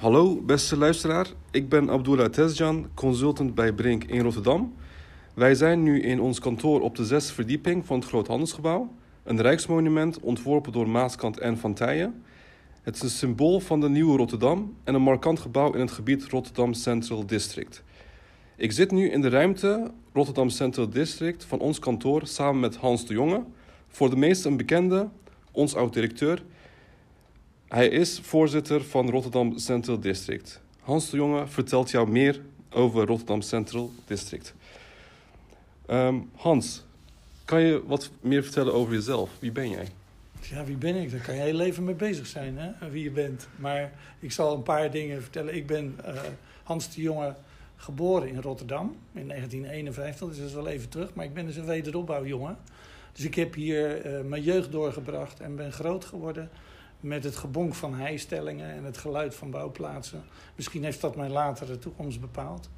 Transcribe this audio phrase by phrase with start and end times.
[0.00, 1.26] Hallo, beste luisteraar.
[1.50, 4.74] Ik ben Abdullah Tezjan, consultant bij Brink in Rotterdam.
[5.34, 8.92] Wij zijn nu in ons kantoor op de zesde verdieping van het Groothandelsgebouw.
[9.22, 12.22] Een rijksmonument ontworpen door Maaskant en Van Tijen.
[12.82, 16.24] Het is een symbool van de nieuwe Rotterdam en een markant gebouw in het gebied
[16.24, 17.82] Rotterdam Central District.
[18.56, 23.06] Ik zit nu in de ruimte Rotterdam Central District van ons kantoor samen met Hans
[23.06, 23.44] de Jonge.
[23.88, 25.08] Voor de meesten een bekende,
[25.52, 26.42] ons oud-directeur.
[27.68, 30.60] Hij is voorzitter van Rotterdam Central District.
[30.80, 34.54] Hans de Jonge vertelt jou meer over Rotterdam Central District.
[35.86, 36.84] Ehm, Hans,
[37.44, 39.30] kan je wat meer vertellen over jezelf?
[39.38, 39.88] Wie ben jij?
[40.40, 41.10] Ja, wie ben ik?
[41.10, 42.90] Daar kan je heel leven mee bezig zijn, hè?
[42.90, 43.48] wie je bent.
[43.56, 45.54] Maar ik zal een paar dingen vertellen.
[45.54, 46.20] Ik ben uh,
[46.62, 47.34] Hans de Jonge,
[47.76, 50.28] geboren in Rotterdam in 1951.
[50.28, 51.14] Dus dat is wel even terug.
[51.14, 52.56] Maar ik ben dus een wederopbouwjongen.
[53.12, 56.50] Dus ik heb hier uh, mijn jeugd doorgebracht en ben groot geworden
[57.00, 60.24] met het gebonk van heistellingen en het geluid van bouwplaatsen.
[60.54, 62.68] Misschien heeft dat mijn latere toekomst bepaald.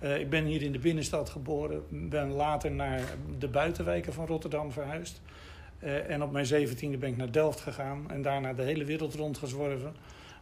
[0.00, 3.00] Uh, ik ben hier in de binnenstad geboren, ben later naar
[3.38, 5.20] de buitenwijken van Rotterdam verhuisd.
[5.78, 9.14] Uh, en op mijn zeventiende ben ik naar Delft gegaan en daarna de hele wereld
[9.14, 9.94] rondgezworven.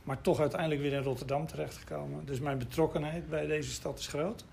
[0.02, 2.26] Maar toch uiteindelijk weer in Rotterdam terechtgekomen.
[2.26, 4.44] Dus mijn betrokkenheid bij deze stad is groot.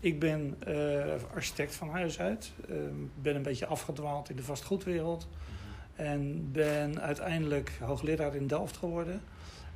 [0.00, 2.52] Ik ben uh, architect van huis uit.
[3.14, 5.28] ben een beetje afgedwaald in de vastgoedwereld.
[5.98, 9.20] En ben uiteindelijk hoogleraar in Delft geworden.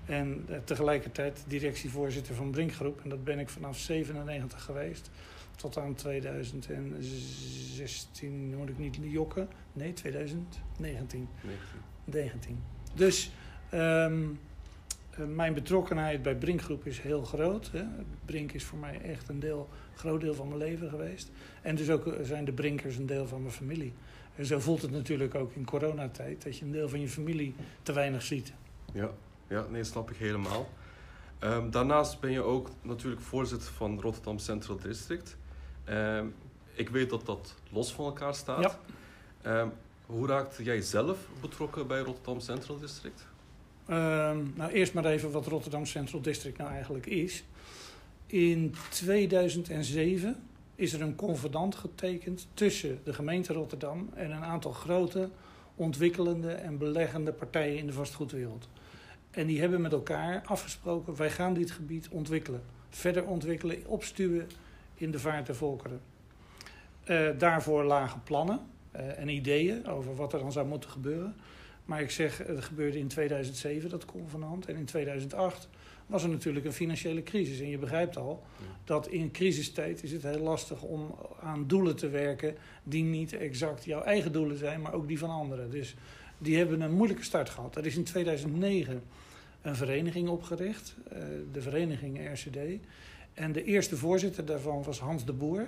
[0.06, 3.00] En tegelijkertijd directievoorzitter van Brinkgroep.
[3.02, 5.10] En dat ben ik vanaf 97 geweest.
[5.56, 9.48] Tot aan 2016, moet ik niet jokken.
[9.72, 11.28] Nee, 2019.
[12.04, 12.62] 19.
[12.94, 13.30] Dus
[13.74, 14.40] um,
[15.16, 17.70] mijn betrokkenheid bij Brinkgroep is heel groot.
[17.72, 17.84] Hè.
[18.24, 21.30] Brink is voor mij echt een deel, groot deel van mijn leven geweest.
[21.62, 23.92] En dus ook zijn de Brinkers een deel van mijn familie.
[24.36, 27.54] En zo voelt het natuurlijk ook in coronatijd, dat je een deel van je familie
[27.82, 28.52] te weinig ziet.
[28.92, 29.10] Ja,
[29.48, 30.68] ja nee, snap ik helemaal.
[31.40, 35.36] Um, daarnaast ben je ook natuurlijk voorzitter van Rotterdam Central District.
[35.88, 36.34] Um,
[36.74, 38.78] ik weet dat dat los van elkaar staat.
[39.42, 39.60] Ja.
[39.60, 39.72] Um,
[40.06, 43.26] hoe raakte jij zelf betrokken bij Rotterdam Central District?
[44.54, 47.44] nou, eerst maar even wat Rotterdam Central District nou eigenlijk is.
[48.26, 50.36] In 2007
[50.74, 55.28] is er een convenant getekend tussen de gemeente Rotterdam en een aantal grote
[55.74, 58.68] ontwikkelende en beleggende partijen in de vastgoedwereld.
[59.30, 64.48] En die hebben met elkaar afgesproken: wij gaan dit gebied ontwikkelen, verder ontwikkelen, opstuwen
[64.94, 66.00] in de vaart der volkeren.
[67.10, 68.60] Uh, daarvoor lagen plannen
[68.96, 71.34] uh, en ideeën over wat er dan zou moeten gebeuren.
[71.84, 75.68] Maar ik zeg, het gebeurde in 2007 dat convenant en in 2008
[76.12, 77.60] was er natuurlijk een financiële crisis.
[77.60, 78.42] En je begrijpt al
[78.84, 83.84] dat in crisistijd is het heel lastig om aan doelen te werken die niet exact
[83.84, 85.70] jouw eigen doelen zijn, maar ook die van anderen.
[85.70, 85.94] Dus
[86.38, 87.76] die hebben een moeilijke start gehad.
[87.76, 89.02] Er is in 2009
[89.62, 91.18] een vereniging opgericht, eh,
[91.52, 92.58] de vereniging RCD.
[93.34, 95.66] En de eerste voorzitter daarvan was Hans de Boer,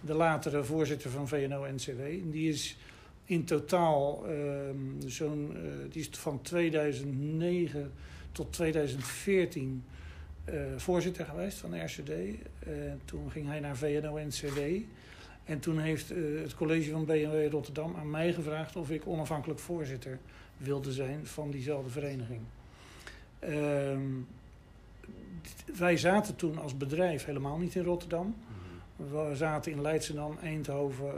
[0.00, 2.02] de latere voorzitter van VNO-NCW.
[2.32, 2.76] Die is
[3.24, 7.92] in totaal um, zo'n, uh, die is van 2009
[8.34, 9.84] tot 2014
[10.48, 12.08] uh, voorzitter geweest van de RCD.
[12.08, 12.32] Uh,
[13.04, 14.60] toen ging hij naar VNO-NCW.
[15.44, 19.60] En toen heeft uh, het college van BMW Rotterdam aan mij gevraagd of ik onafhankelijk
[19.60, 20.18] voorzitter
[20.56, 22.40] wilde zijn van diezelfde vereniging.
[23.38, 24.10] Ehm,
[25.76, 28.34] wij zaten toen als bedrijf helemaal niet in Rotterdam.
[28.96, 31.12] We zaten in Leidschendam, Eindhoven,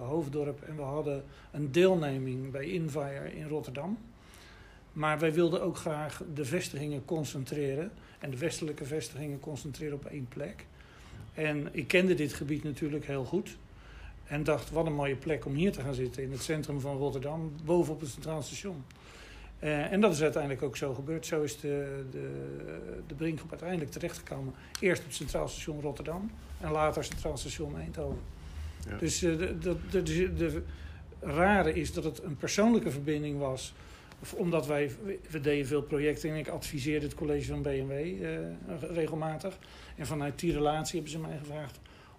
[0.00, 3.98] Hoofddorp en we hadden een deelneming bij Invire in Rotterdam.
[4.98, 7.90] Maar wij wilden ook graag de vestigingen concentreren.
[8.18, 10.66] En de westelijke vestigingen concentreren op één plek.
[11.34, 13.56] En ik kende dit gebied natuurlijk heel goed.
[14.24, 16.96] En dacht, wat een mooie plek om hier te gaan zitten in het centrum van
[16.96, 18.84] Rotterdam, bovenop het Centraal Station.
[19.60, 21.26] Uh, en dat is uiteindelijk ook zo gebeurd.
[21.26, 22.30] Zo is de, de,
[23.06, 24.54] de Brinkgroep uiteindelijk terechtgekomen.
[24.80, 26.30] Eerst op het Centraal Station Rotterdam
[26.60, 28.20] en later Centraal Station Eindhoven.
[28.88, 28.96] Ja.
[28.96, 29.58] Dus uh, de,
[29.90, 30.62] de, de, de,
[31.20, 33.74] rare is dat het een persoonlijke verbinding was
[34.36, 34.90] omdat wij,
[35.30, 38.38] we deden veel projecten en ik adviseerde het college van BMW uh,
[38.80, 39.58] regelmatig.
[39.96, 41.78] En vanuit die relatie hebben ze mij gevraagd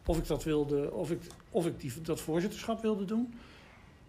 [0.09, 3.33] of ik dat wilde, of ik, of ik die, dat voorzitterschap wilde doen.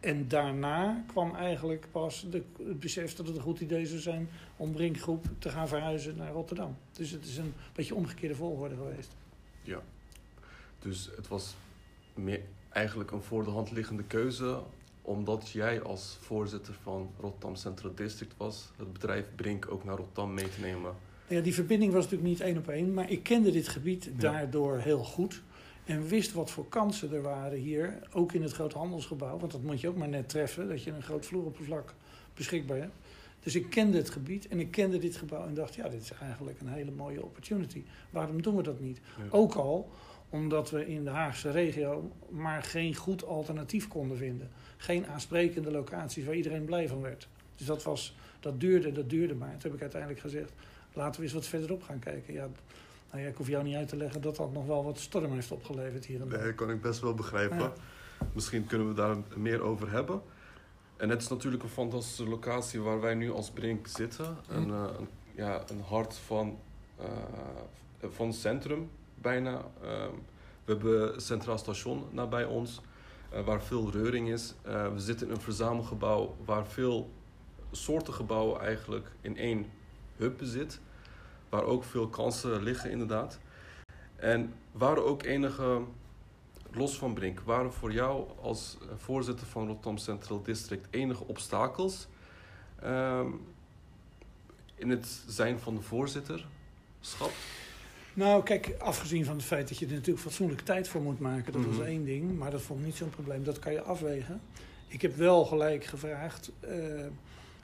[0.00, 4.28] En daarna kwam eigenlijk pas de, het besef dat het een goed idee zou zijn
[4.56, 6.76] om Brinkgroep te gaan verhuizen naar Rotterdam.
[6.92, 9.16] Dus het is een beetje omgekeerde volgorde geweest.
[9.62, 9.82] Ja,
[10.78, 11.54] dus het was
[12.14, 14.60] meer eigenlijk een voor de hand liggende keuze
[15.02, 20.34] omdat jij als voorzitter van Rotterdam Central District was, het bedrijf Brink ook naar Rotterdam
[20.34, 20.94] mee te nemen.
[21.26, 24.78] Ja, die verbinding was natuurlijk niet één op één, maar ik kende dit gebied daardoor
[24.78, 25.42] heel goed.
[25.84, 29.38] En wist wat voor kansen er waren hier, ook in het groot handelsgebouw.
[29.38, 31.94] Want dat moet je ook maar net treffen, dat je een groot vloeroppervlak
[32.34, 32.94] beschikbaar hebt.
[33.40, 36.12] Dus ik kende het gebied en ik kende dit gebouw en dacht, ja, dit is
[36.12, 37.82] eigenlijk een hele mooie opportunity.
[38.10, 39.00] Waarom doen we dat niet?
[39.16, 39.24] Ja.
[39.30, 39.90] Ook al
[40.30, 44.50] omdat we in de Haagse regio maar geen goed alternatief konden vinden.
[44.76, 47.28] Geen aansprekende locaties waar iedereen blij van werd.
[47.56, 49.50] Dus dat, was, dat duurde, dat duurde maar.
[49.50, 50.52] Toen heb ik uiteindelijk gezegd,
[50.92, 52.34] laten we eens wat verderop gaan kijken.
[52.34, 52.48] Ja,
[53.10, 55.32] nou ja, ik hoef jou niet uit te leggen dat dat nog wel wat storm
[55.32, 56.38] heeft opgeleverd hier en daar.
[56.38, 57.58] Nee, dat kan ik best wel begrijpen.
[57.58, 57.72] Ja.
[58.32, 60.22] Misschien kunnen we daar meer over hebben.
[60.96, 64.36] En het is natuurlijk een fantastische locatie waar wij nu als Brink zitten.
[64.48, 64.72] Een, Mm.
[64.72, 64.90] eh,
[65.34, 66.58] ja, een hart van,
[66.98, 67.06] eh,
[68.10, 68.90] van het centrum
[69.20, 69.64] bijna.
[69.82, 70.14] Ehm,
[70.64, 72.80] we hebben Centraal Station nabij ons,
[73.30, 74.54] eh, waar veel reuring is.
[74.62, 77.10] Eh, we zitten in een verzamelgebouw waar veel
[77.70, 79.66] soorten gebouwen eigenlijk in één
[80.16, 80.80] hub zit.
[81.48, 83.38] Waar ook veel kansen liggen inderdaad.
[84.16, 85.82] En waren ook enige
[86.72, 92.06] los van Brink, waren voor jou als voorzitter van Rotterdam Central District enige obstakels
[92.82, 93.28] ehm,
[94.74, 97.30] in het zijn van de voorzitterschap?
[98.14, 101.52] Nou, kijk, afgezien van het feit dat je er natuurlijk fatsoenlijke tijd voor moet maken,
[101.52, 101.76] dat Mhm.
[101.76, 103.44] was één ding, maar dat vond ik niet zo'n probleem.
[103.44, 104.40] Dat kan je afwegen.
[104.86, 106.74] Ik heb wel gelijk gevraagd: eh,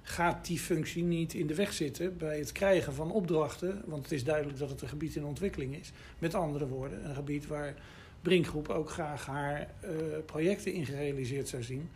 [0.03, 3.83] gaat die functie niet in de weg zitten bij het krijgen van opdrachten?
[3.87, 5.93] Want het is duidelijk dat het een gebied in ontwikkeling is.
[6.19, 7.75] Met andere woorden, een gebied waar
[8.23, 9.91] Brinkgroep ook graag haar eh,
[10.27, 11.89] projecten in gerealiseerd zou zien.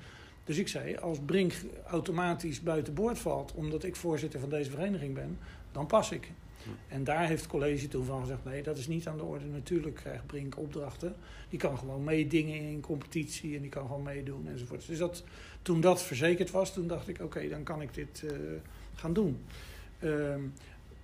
[0.44, 1.52] Dus ik zei: als Brink
[1.86, 5.38] automatisch buiten boord valt, omdat ik voorzitter van deze vereniging ben,
[5.72, 6.30] dan pas ik.
[6.88, 9.44] En daar heeft het college toen van gezegd: nee, dat is niet aan de orde.
[9.44, 11.14] Natuurlijk krijgt Brink opdrachten.
[11.48, 14.86] Die kan gewoon meedingen in competitie en die kan gewoon meedoen enzovoort.
[14.86, 15.24] Dus dat,
[15.62, 18.32] toen dat verzekerd was, toen dacht ik: oké, dan kan ik dit eh,
[18.94, 19.38] gaan doen.
[19.98, 20.40] Ehm,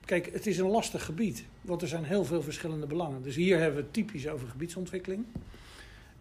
[0.04, 3.22] kijk, het is een lastig gebied, want er zijn heel veel verschillende belangen.
[3.22, 5.24] Dus hier hebben we het typisch over gebiedsontwikkeling.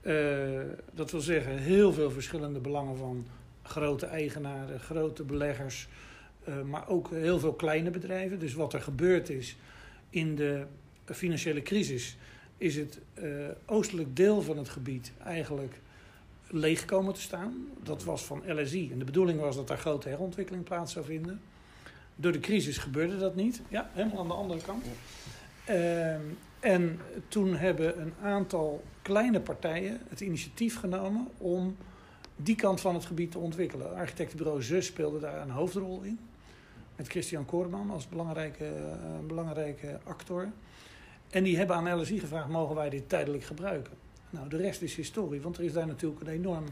[0.02, 0.60] Eh,
[0.94, 3.28] dat wil zeggen, heel veel verschillende belangen van
[3.64, 5.88] grote eigenaren, grote beleggers,
[6.70, 8.40] maar ook heel veel kleine bedrijven.
[8.40, 9.58] Dus wat er gebeurd is
[10.10, 10.66] in de
[11.06, 12.18] financiële crisis,
[12.58, 13.30] is het eh,
[13.66, 15.80] oostelijk deel van het gebied eigenlijk
[16.48, 17.68] leeg komen te staan.
[17.84, 18.92] Dat was van LSI.
[18.92, 21.42] En de bedoeling was dat daar grote herontwikkeling plaats zou vinden.
[22.16, 23.62] Door de crisis gebeurde dat niet.
[23.68, 24.86] Ja, helemaal aan de andere kant.
[25.66, 26.22] Ehm,
[26.60, 31.76] en toen hebben een aantal kleine partijen het initiatief genomen om
[32.36, 33.96] die kant van het gebied te ontwikkelen.
[33.96, 36.20] Architectenbureau ZUS speelde daar een hoofdrol in.
[36.96, 40.52] Met Christian Koorman als belangrijke, eh, belangrijke actor.
[41.30, 43.94] En die hebben aan LSI gevraagd, mogen wij dit tijdelijk gebruiken?
[44.30, 46.66] Nou, de rest is historie, want er is daar natuurlijk een enorm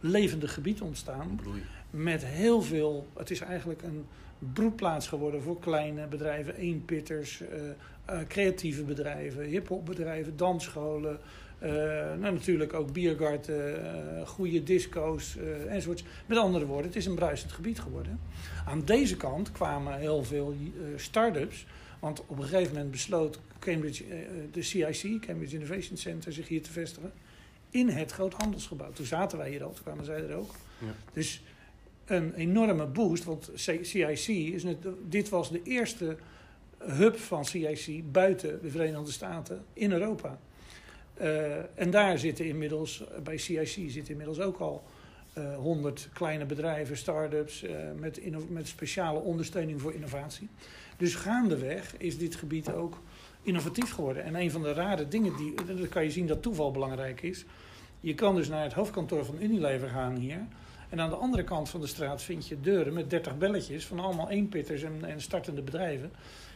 [0.00, 1.38] levendig gebied ontstaan.
[1.42, 1.62] Bloei.
[1.90, 4.06] Met heel veel, het is eigenlijk een
[4.38, 11.18] broedplaats geworden voor kleine bedrijven, eenpitters, eh, creatieve bedrijven, hip-hop bedrijven, dansscholen.
[11.58, 11.70] Eh,
[12.18, 16.04] nou, natuurlijk ook biergarten, eh, goede disco's eh, enzovoorts.
[16.26, 18.20] Met andere woorden, het is een bruisend gebied geworden.
[18.66, 20.54] Aan deze kant kwamen heel veel
[20.96, 21.66] start-ups.
[21.98, 24.04] Want op een gegeven moment besloot Cambridge,
[24.52, 27.12] de CIC, Cambridge Innovation Center, zich hier te vestigen.
[27.70, 28.92] In het groothandelsgebouw.
[28.92, 30.54] Toen zaten wij hier al, toen kwamen zij er ook.
[30.78, 30.94] Ja.
[31.12, 31.42] Dus
[32.04, 34.76] een enorme boost, want CIC is net,
[35.08, 36.16] dit was de eerste
[36.78, 40.38] hub van CIC buiten de Verenigde Staten in Europa.
[41.16, 44.84] Eh, en daar zitten inmiddels, bij CIC zitten inmiddels ook al
[45.56, 48.20] honderd kleine bedrijven, start-ups, eh, met,
[48.50, 50.48] met speciale ondersteuning voor innovatie.
[50.96, 53.00] Dus gaandeweg is dit gebied ook
[53.42, 54.24] innovatief geworden.
[54.24, 57.44] En een van de rare dingen, die, dan kan je zien dat toeval belangrijk is.
[58.00, 60.46] Je kan dus naar het hoofdkantoor van Unilever gaan hier.
[60.88, 64.00] En aan de andere kant van de straat vind je deuren met 30 belletjes van
[64.00, 66.10] allemaal eenpitters en, en startende bedrijven.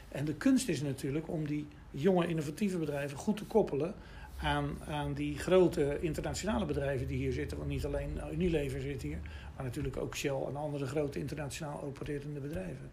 [0.08, 3.94] En de kunst is natuurlijk om die jonge innovatieve bedrijven goed te koppelen
[4.42, 7.56] aan, aan die grote internationale bedrijven die hier zitten.
[7.58, 9.18] Want niet alleen Unilever zit hier,
[9.56, 12.90] maar natuurlijk ook Shell en andere grote internationaal opererende bedrijven.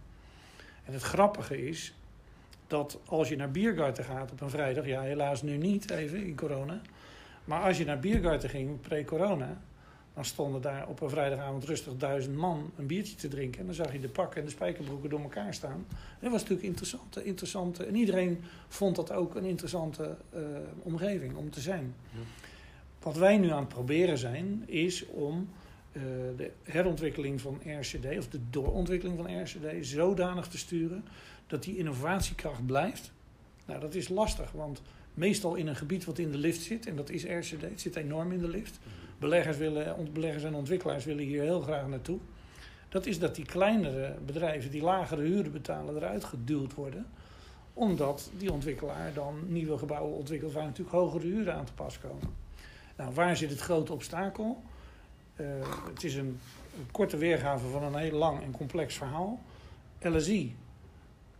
[0.86, 1.94] En het grappige is
[2.68, 6.36] dat als je naar Biergarten gaat op een vrijdag, ja helaas nu niet even in
[6.36, 6.82] corona,
[7.44, 9.62] maar als je naar Biergarten ging pre-corona,
[10.18, 13.60] dan stonden daar op een vrijdagavond rustig duizend man een biertje te drinken.
[13.60, 15.86] En dan zag je de pakken en de spijkerbroeken door elkaar staan.
[16.20, 17.26] Dat was natuurlijk interessant.
[17.26, 20.42] interessante en iedereen vond dat ook een interessante uh,
[20.84, 21.96] omgeving om te zijn.
[22.12, 22.20] Ja.
[23.00, 25.50] Wat wij nu aan het proberen zijn, is om
[25.92, 26.04] uh,
[26.38, 31.04] de herontwikkeling van RCD, of de doorontwikkeling van RCD, zodanig te sturen
[31.48, 33.12] dat die innovatiekracht blijft.
[33.66, 34.82] Nou, dat is lastig, want
[35.14, 37.96] meestal in een gebied wat in de lift zit, en dat is RCD, het zit
[37.96, 38.80] enorm in de lift.
[39.20, 42.20] Beleggers, willen, beleggers en ontwikkelaars willen hier heel graag naartoe.
[42.90, 47.06] Dat is dat die kleinere bedrijven die lagere huren betalen eruit geduwd worden.
[47.74, 52.36] Omdat die ontwikkelaar dan nieuwe gebouwen ontwikkelt waar natuurlijk hogere huren aan te pas komen.
[52.96, 54.64] Nou, waar zit het grote obstakel?
[55.36, 55.48] Uh,
[55.94, 56.40] het is een,
[56.92, 59.40] korte weergave van een heel lang en complex verhaal.
[60.02, 60.56] LSI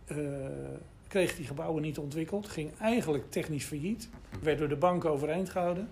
[0.06, 0.16] uh,
[1.08, 4.08] kreeg die gebouwen niet ontwikkeld, ging eigenlijk technisch failliet,
[4.42, 5.88] werd door de bank overeind gehouden.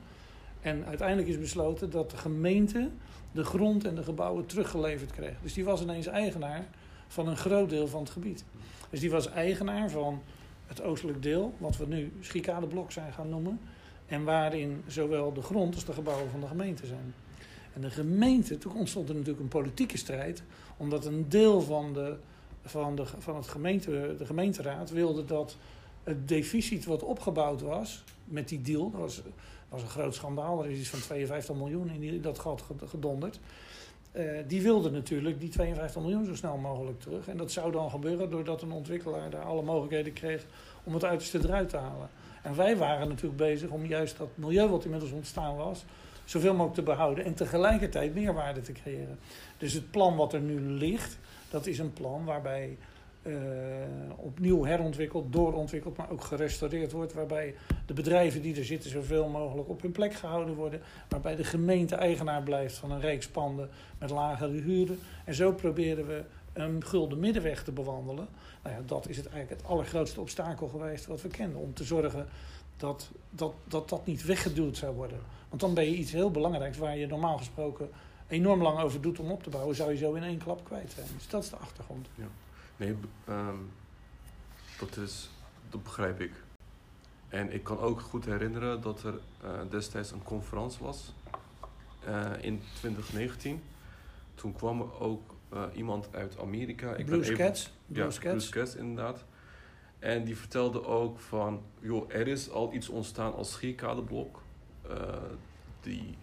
[0.67, 2.91] En uiteindelijk is besloten dat de gemeente
[3.33, 5.35] de grond en de gebouwen teruggeleverd kreeg.
[5.43, 6.67] Dus die was ineens eigenaar
[7.09, 8.45] van een groot deel van het gebied.
[8.91, 10.23] Dus die was eigenaar van
[10.67, 13.61] het oostelijk deel, wat we nu Schikadeblok zijn gaan noemen.
[14.07, 17.15] En waarin zowel de grond als de gebouwen van de gemeente zijn.
[17.73, 20.43] En de gemeente, toen ontstond er natuurlijk een politieke strijd,
[20.77, 22.17] omdat een deel van, de,
[22.65, 25.57] van, de, van het gemeente, de gemeenteraad wilde dat
[26.03, 29.23] het deficit wat opgebouwd was met die deal, dat was,
[29.77, 33.41] was een groot schandaal, er is iets van 52 miljoen in die, dat gat gedonderd.
[34.13, 37.29] Uh, die wilde natuurlijk die 52 miljoen zo snel mogelijk terug.
[37.29, 40.47] En dat zou dan gebeuren doordat een ontwikkelaar daar alle mogelijkheden kreeg
[40.85, 42.09] om het uiterste eruit te halen.
[42.43, 45.85] En wij waren natuurlijk bezig om juist dat milieu wat inmiddels ontstaan was,
[46.25, 49.19] zoveel mogelijk te behouden en tegelijkertijd meerwaarde te creëren.
[49.59, 51.19] Dus het plan wat er nu ligt,
[51.51, 52.77] dat is een plan waarbij
[54.17, 57.13] opnieuw herontwikkeld, doorontwikkeld, maar ook gerestaureerd wordt.
[57.13, 57.55] Waarbij
[57.87, 60.81] de bedrijven die er zitten zoveel mogelijk op hun plek gehouden worden.
[61.09, 63.69] Waarbij de gemeente eigenaar blijft van een reeks panden
[63.99, 64.99] met lagere huren.
[65.25, 68.29] En zo proberen we een gulden middenweg te bewandelen.
[68.63, 71.59] Nou ja, dat is het eigenlijk het allergrootste obstakel geweest wat we kennen.
[71.59, 72.27] Om te zorgen
[72.77, 75.19] dat dat, dat, dat niet weggeduwd zou worden.
[75.49, 77.91] Want dan ben je iets heel belangrijks waar je normaal gesproken
[78.29, 80.93] enorm lang over doet om op te bouwen, zou je zo in één klap kwijt
[80.93, 81.07] zijn.
[81.15, 82.09] Dus dat is de achtergrond.
[82.15, 82.25] Ja.
[82.77, 82.97] Nee,
[83.29, 83.71] um,
[84.79, 85.31] dat, is,
[85.71, 86.33] dat begrijp ik.
[87.29, 89.15] En ik kan ook goed herinneren dat er
[89.45, 91.15] uh, destijds een conferentie was
[92.09, 93.63] uh, in 2019.
[94.35, 96.95] Toen kwam er ook uh, iemand uit Amerika.
[96.95, 97.73] Ik Blue Cats.
[97.87, 98.09] Ja,
[98.51, 99.25] Cats inderdaad.
[99.99, 104.43] En die vertelde ook van, joh, er is al iets ontstaan als schierkadeblok.
[105.81, 106.19] die,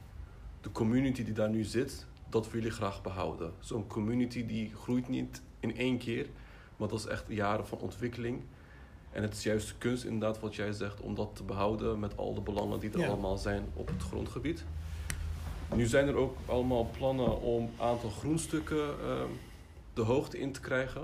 [0.62, 3.53] de community die daar nu zit, dat willen jullie graag behouden.
[3.60, 6.27] Zo'n community die groeit niet in één keer.
[6.77, 8.41] Maar dat is echt jaren van ontwikkeling.
[9.12, 12.34] En het is juist kunst, inderdaad, wat jij zegt, om dat te behouden met al
[12.34, 14.65] de belangen die er allemaal zijn op het grondgebied.
[15.75, 19.22] Nu zijn er ook allemaal plannen om een aantal groenstukken uh,
[19.93, 21.01] de hoogte in te krijgen.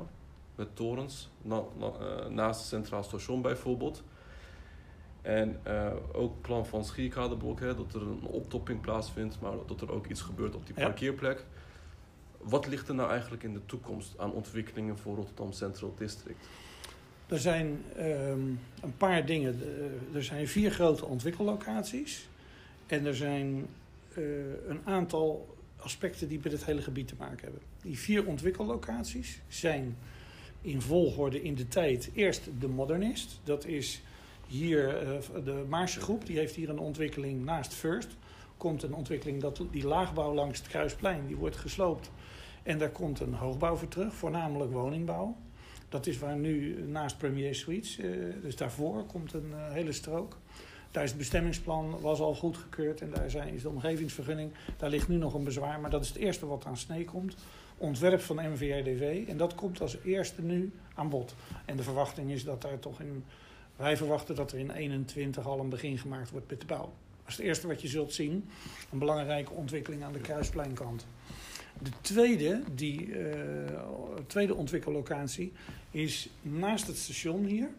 [0.56, 4.04] Met torens, na, na, uh, naast het Centraal Station bijvoorbeeld.
[5.22, 9.92] En uh, ook plan van Schierkadeblok, hè, dat er een optopping plaatsvindt, maar dat er
[9.92, 11.46] ook iets gebeurt op die parkeerplek.
[12.42, 16.46] Wat ligt er nou eigenlijk in de toekomst aan ontwikkelingen voor Rotterdam Central District?
[17.28, 19.62] Er zijn um, een paar dingen.
[20.14, 22.28] Er zijn vier grote ontwikkellocaties.
[22.88, 23.68] En er zijn
[24.18, 24.26] uh,
[24.68, 27.62] een aantal aspecten die met het hele gebied te maken hebben.
[27.82, 29.98] Die vier ontwikkellocaties zijn
[30.62, 32.10] in volgorde in de tijd.
[32.14, 33.40] Eerst de Modernist.
[33.44, 34.02] Dat is
[34.48, 36.26] hier uh, de Maarse groep.
[36.26, 38.10] Die heeft hier een ontwikkeling naast First.
[38.60, 41.28] Komt een ontwikkeling dat die laagbouw langs het Kruisplein.
[41.28, 42.12] Die wordt gesloopt
[42.64, 45.36] en daar komt een hoogbouw voor terug, voornamelijk woningbouw.
[45.90, 50.38] Dat is waar nu naast Premier Suites, uh, dus daarvoor komt een uh, hele strook.
[50.92, 54.52] Daar is het bestemmingsplan was al goedgekeurd en daar is de omgevingsvergunning.
[54.78, 57.36] Daar ligt nu nog een bezwaar, maar dat is het eerste wat aan snee komt.
[57.78, 61.36] Ontwerp van MVRDV en dat komt als eerste nu aan bod.
[61.66, 63.26] En de verwachting is dat daar toch in.
[63.76, 66.94] Wij verwachten dat er in 21 al een begin gemaakt wordt met de bouw.
[67.30, 68.50] Dat is het eerste wat je zult zien.
[68.92, 71.06] Een belangrijke ontwikkeling aan de Kruispleinkant.
[71.82, 73.28] De tweede, die, uh,
[74.28, 75.52] tweede ontwikkellocatie
[75.92, 77.70] is naast het station hier,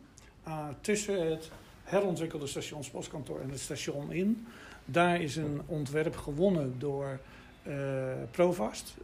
[0.48, 1.50] uh, tussen het
[1.82, 4.46] herontwikkelde stationsboskantoor en het station in.
[4.84, 7.20] Daar is een ontwerp gewonnen door
[7.66, 7.74] uh,
[8.30, 8.94] Provast.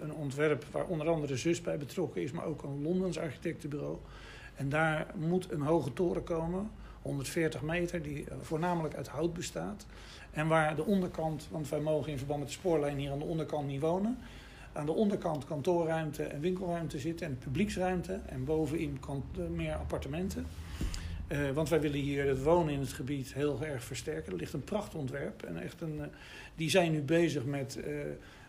[0.00, 3.96] een ontwerp waar onder andere zus bij betrokken is, maar ook een Londens architectenbureau.
[4.54, 6.70] En daar moet een hoge toren komen,
[7.06, 9.86] 140 meter, die voornamelijk uit hout bestaat.
[10.30, 13.24] En waar de onderkant, want wij mogen in verband met de spoorlijn hier aan de
[13.24, 14.18] onderkant niet wonen
[14.76, 18.20] aan de onderkant kantoorruimte en winkelruimte zitten en publieksruimte.
[18.26, 19.00] En bovenin
[19.54, 20.46] meer appartementen.
[21.28, 24.32] Uh, want wij willen hier het wonen in het gebied heel erg versterken.
[24.32, 25.42] Er ligt een prachtontwerp.
[25.42, 26.02] En echt een, uh,
[26.54, 27.84] die zijn nu bezig met uh,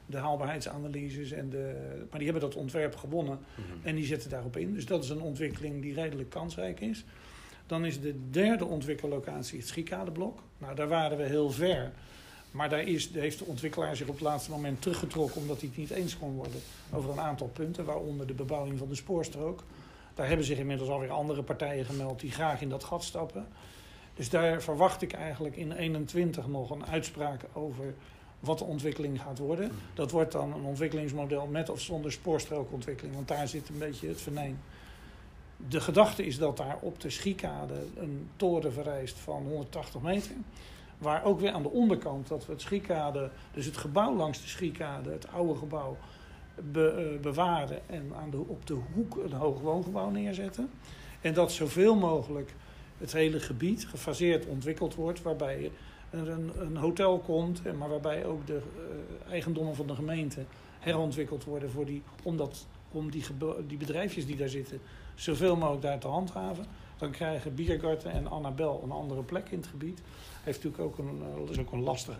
[0.05, 1.31] de haalbaarheidsanalyses.
[1.31, 1.73] En de,
[2.09, 3.37] maar die hebben dat ontwerp gewonnen.
[3.37, 3.79] Mm -hmm.
[3.83, 4.73] En die zetten daarop in.
[4.73, 7.05] Dus dat is een ontwikkeling die redelijk kansrijk is.
[7.67, 10.39] Dan is de derde ontwikkellocatie het Schikadeblok.
[10.57, 11.91] Nou, daar waren we heel ver.
[12.51, 15.77] Maar daar, is, heeft de ontwikkelaar zich op het laatste moment teruggetrokken omdat hij het
[15.77, 16.61] niet eens kon worden
[16.93, 19.63] over een aantal punten, waaronder de bebouwing van de spoorstrook.
[20.13, 23.47] Daar hebben zich inmiddels alweer andere partijen gemeld die graag in dat gat stappen.
[24.15, 27.93] Dus daar verwacht ik eigenlijk in 21 nog een uitspraak over
[28.39, 29.71] wat de ontwikkeling gaat worden.
[29.93, 34.21] Dat wordt dan een ontwikkelingsmodel met of zonder spoorstrookontwikkeling, want daar zit een beetje het
[34.21, 34.59] venijn.
[35.57, 40.35] De gedachte is dat daar op de Schiekade een toren verrijst van 180 meter.
[40.97, 44.47] Waar ook weer aan de onderkant dat we het Schiekade, dus het gebouw langs de
[44.47, 45.97] Schiekade, het oude gebouw,
[46.71, 50.69] be- bewaren en aan de, op de hoek een hoog woongebouw neerzetten.
[51.21, 52.53] En dat zoveel mogelijk
[52.97, 55.71] het hele gebied gefaseerd ontwikkeld wordt, waarbij
[56.09, 58.61] er een, een hotel komt, maar waarbij ook de
[59.25, 60.45] eh, eigendommen van de gemeente
[60.79, 63.23] herontwikkeld worden voor die, om, dat, om die,
[63.67, 64.81] die bedrijfjes die daar zitten
[65.21, 66.65] zoveel mogelijk daar te handhaven.
[66.97, 70.01] Dan krijgen Biergarten en Annabel een andere plek in het gebied.
[70.43, 72.19] Heeft natuurlijk ook een, eh, dat is ook een lastige.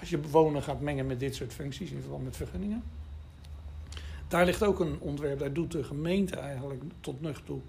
[0.00, 2.82] Als je bewoner gaat mengen met dit soort functies in verband met vergunningen.
[4.28, 7.60] Daar ligt ook een ontwerp, daar doet de gemeente eigenlijk tot nu toe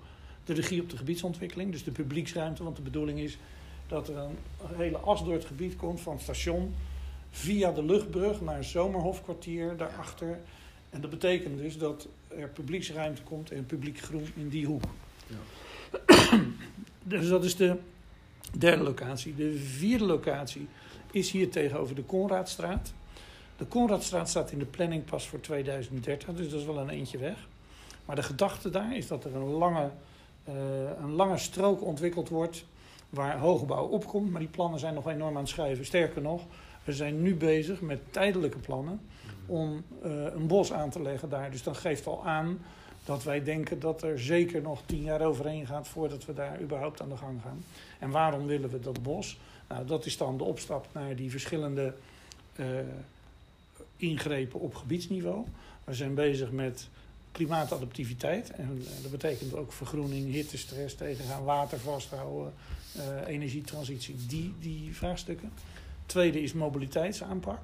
[0.43, 2.63] de regie op de gebiedsontwikkeling, dus de publieksruimte.
[2.63, 3.37] Want de bedoeling is
[3.87, 4.37] dat er een
[4.75, 6.75] hele as door het gebied komt van het station
[7.29, 10.39] via de luchtbrug naar een zomerhofkwartier daarachter.
[10.89, 12.07] En dat betekent dus dat
[12.37, 14.83] er publieksruimte komt en publiek groen in die hoek.
[17.03, 17.77] dus dat is de
[18.57, 19.35] derde locatie.
[19.35, 20.67] De vierde locatie
[21.11, 22.93] is hier tegenover de Konraadstraat.
[23.57, 27.17] De Konraadstraat staat in de planning pas voor 2030, dus dat is wel een eentje
[27.17, 27.47] weg.
[28.05, 29.89] Maar de gedachte daar is dat er een lange,
[30.43, 30.53] eh,
[31.01, 32.65] een lange strook ontwikkeld wordt
[33.09, 34.31] waar hoogbouw opkomt.
[34.31, 35.85] Maar die plannen zijn nog enorm aan het schuiven.
[35.85, 36.41] Sterker nog,
[36.83, 39.01] we zijn nu bezig met tijdelijke plannen
[39.45, 41.51] om eh, een bos aan te leggen daar.
[41.51, 42.59] Dus dat geeft al aan
[43.05, 47.01] dat wij denken dat er zeker nog tien jaar overheen gaat voordat we daar überhaupt
[47.01, 47.63] aan de gang gaan.
[47.99, 49.39] En waarom willen we dat bos?
[49.67, 51.93] Nou, dat is dan de opstap naar die verschillende
[52.55, 52.65] eh,
[53.97, 55.45] ingrepen op gebiedsniveau.
[55.83, 56.87] We zijn bezig met
[57.31, 58.51] klimaatadaptiviteit.
[58.51, 62.53] En eh, dat betekent ook vergroening, hittestress tegengaan, water vasthouden,
[63.25, 65.51] energietransitie, die, die vraagstukken.
[66.09, 67.61] Tweede is mobiliteitsaanpak.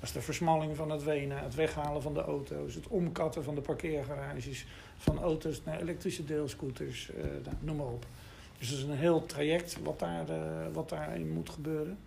[0.00, 3.54] Dat is de versmalling van het wenen, het weghalen van de auto's, het omkatten van
[3.54, 8.06] de parkeergarages, van auto's naar elektrische deelscooters, eh, nou, noem maar op.
[8.58, 11.98] Dus dat is een heel traject wat, daar, eh, wat daarin moet gebeuren.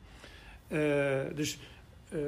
[0.68, 1.58] Eh, dus
[2.10, 2.20] eh,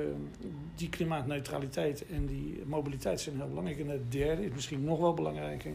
[0.75, 3.79] die klimaatneutraliteit en die mobiliteit zijn heel belangrijk.
[3.79, 5.73] En het derde is misschien nog wel belangrijker.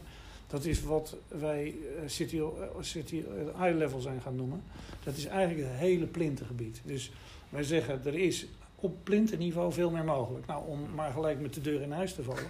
[0.49, 3.23] Dat is wat wij eh, city, eh, city
[3.55, 4.63] eh, eye level zijn gaan noemen.
[5.03, 6.81] Dat is eigenlijk het hele plintengebied.
[6.83, 7.11] Dus
[7.49, 8.45] wij zeggen, er is
[8.75, 10.45] op plintenniveau veel meer mogelijk.
[10.45, 12.49] Nou, om maar gelijk met de deur in huis te vallen.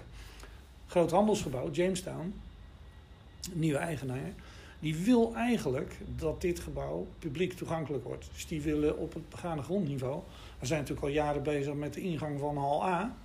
[0.87, 2.33] Groot handelsgebouw, Jamestown,
[3.53, 4.33] nieuwe eigenaar,
[4.79, 8.29] die wil eigenlijk dat dit gebouw publiek toegankelijk wordt.
[8.33, 10.21] Dus die willen op het begane grondniveau,
[10.59, 13.15] we zijn natuurlijk al jaren bezig met de ingang van hal A,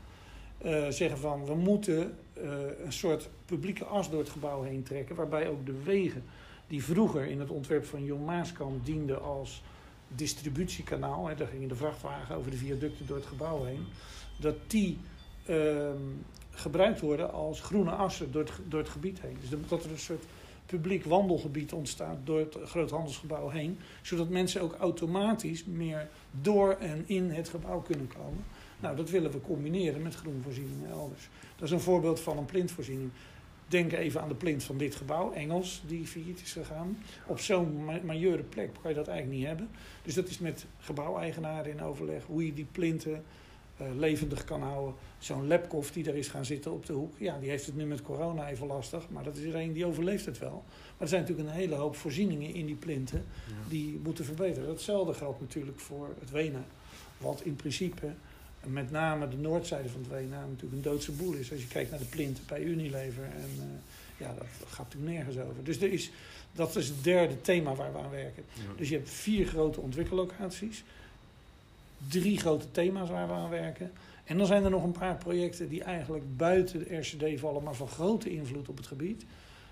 [0.59, 2.45] eh, zeggen van we moeten eh,
[2.85, 6.25] een soort publieke as door het gebouw heen trekken, waarbij ook de wegen
[6.67, 9.63] die vroeger in het ontwerp van Jon Maaskamp dienden als
[10.09, 13.85] distributiekanaal, hè, daar ging de vrachtwagen over de viaducten door het gebouw heen,
[14.41, 14.99] dat die
[15.47, 16.03] ehm,
[16.51, 19.37] gebruikt worden als groene assen door het, door het gebied heen.
[19.41, 20.25] Dus dat er een soort
[20.67, 26.09] publiek wandelgebied ontstaat door het groothandelsgebouw heen, zodat mensen ook automatisch meer
[26.41, 28.45] door en in het gebouw kunnen komen.
[28.81, 31.29] Nou, dat willen we combineren met groenvoorzieningen elders.
[31.57, 33.11] Dat is een voorbeeld van een plintvoorziening.
[33.69, 36.99] Denk even aan de plint van dit gebouw, Engels, die failliet is gegaan.
[37.27, 39.69] Op zo'n ma- majeure plek kan je dat eigenlijk niet hebben.
[40.03, 43.25] Dus dat is met gebouweigenaren in overleg hoe je die plinten
[43.77, 44.95] eh, levendig kan houden.
[45.19, 47.85] Zo'n Lepkoff die daar is gaan zitten op de hoek, ja, die heeft het nu
[47.85, 49.09] met corona even lastig.
[49.09, 50.65] Maar dat is er een die overleeft het wel.
[50.67, 53.25] Maar er zijn natuurlijk een hele hoop voorzieningen in die plinten
[53.69, 54.69] die moeten verbeteren.
[54.69, 56.65] Datzelfde geldt natuurlijk voor het Wena.
[57.19, 58.13] Wat in principe,
[58.67, 61.53] met name de noordzijde van het Wena, natuurlijk een doodse boel is.
[61.53, 63.25] Als je kijkt naar de plinten bij Unilever.
[63.25, 65.65] En eh, ja, dat gaat natuurlijk nergens over.
[65.65, 66.11] Dus er is,
[66.53, 68.45] dat is het derde thema waar we aan werken.
[68.77, 70.85] Dus je hebt vier grote ontwikkellocaties.
[72.09, 73.93] Drie grote thema's waar we aan werken.
[74.25, 77.75] En dan zijn er nog een paar projecten die eigenlijk buiten de RCD vallen, maar
[77.75, 79.25] van grote invloed op het gebied.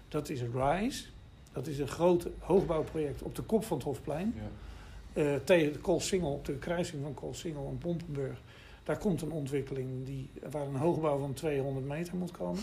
[0.08, 1.04] Dat is RISE.
[1.52, 4.34] Dat is een groot hoogbouwproject op de kop van het Hofplein.
[4.36, 5.22] Ja.
[5.22, 8.40] Eh, tegen de Koolsingel, op de kruising van Koolsingel en Pompenburg.
[8.84, 12.62] Daar komt een ontwikkeling die, waar een hoogbouw van 200 meter moet komen.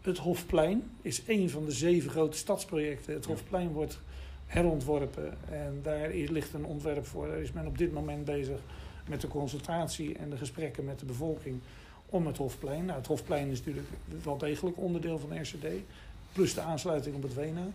[0.00, 3.14] Het Hofplein is een van de zeven grote stadsprojecten.
[3.14, 3.30] Het Ja.
[3.30, 4.00] Hofplein wordt
[4.46, 7.26] herontworpen en daar ligt een ontwerp voor.
[7.26, 8.60] Daar is men op dit moment bezig
[9.08, 11.60] met de consultatie en de gesprekken met de bevolking
[12.06, 12.84] om het Hofplein.
[12.84, 13.88] Nou, het Hofplein is natuurlijk
[14.22, 15.66] wel degelijk onderdeel van de RCD,
[16.32, 17.66] plus de aansluiting op het Wena.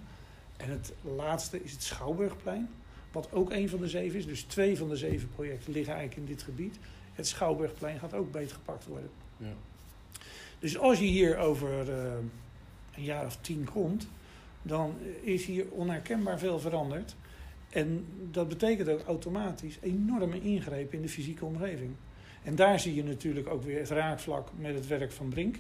[0.58, 2.70] En het laatste is het Schouwburgplein,
[3.12, 4.26] wat ook een van de zeven is.
[4.26, 6.78] Dus twee van de zeven projecten liggen eigenlijk in dit gebied.
[7.14, 9.10] Het Schouwburgplein gaat ook beetgepakt worden.
[9.38, 9.54] Ja.
[10.60, 12.14] Dus als je hier over eh,
[12.96, 14.08] een jaar of tien komt,
[14.62, 17.16] dan is hier onherkenbaar veel veranderd.
[17.70, 21.92] En dat betekent ook automatisch enorme ingrepen in de fysieke omgeving.
[22.44, 25.56] En daar zie je natuurlijk ook weer het raakvlak met het werk van Brink.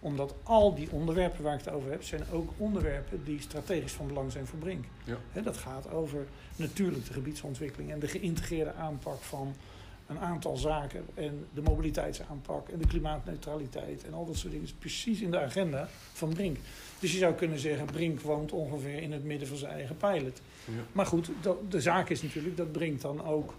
[0.00, 4.06] Omdat al die onderwerpen waar ik het over heb, zijn ook onderwerpen die strategisch van
[4.06, 4.84] belang zijn voor Brink.
[5.04, 5.42] Ja.
[5.42, 9.54] Dat gaat over natuurlijk de gebiedsontwikkeling en de geïntegreerde aanpak van
[10.06, 11.04] een aantal zaken.
[11.14, 15.40] En de mobiliteitsaanpak en de klimaatneutraliteit en al dat soort dingen is precies in de
[15.40, 16.56] agenda van Brink.
[16.98, 20.40] Dus je zou kunnen zeggen, Brink woont ongeveer in het midden van zijn eigen pilot.
[20.64, 20.72] Ja.
[20.92, 21.30] Maar goed,
[21.68, 23.54] de zaak is natuurlijk dat Brink dan ook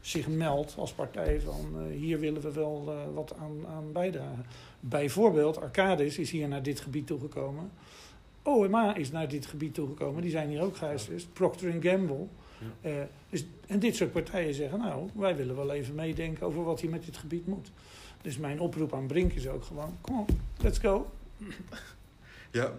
[0.00, 4.46] zich meldt als partij van eh, hier willen we wel eh, wat aan, aan bijdragen.
[4.80, 7.70] Bijvoorbeeld Arcadis is hier naar dit gebied toegekomen.
[8.42, 11.32] OMA is naar dit gebied toegekomen, die zijn hier ook gehuisvest.
[11.32, 12.26] Procter Gamble.
[12.60, 12.90] Ja.
[12.90, 16.80] Eh, dus, en dit soort partijen zeggen, nou, wij willen wel even meedenken over wat
[16.80, 17.70] hier met dit gebied moet.
[18.22, 21.10] Dus mijn oproep aan Brink is ook gewoon, kom op, let's go.
[22.52, 22.72] Ja,